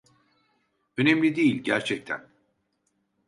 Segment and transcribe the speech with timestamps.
[0.97, 2.29] Önemli değil, gerçekten.